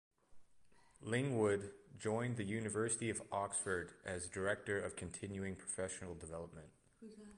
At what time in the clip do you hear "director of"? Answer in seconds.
4.27-4.95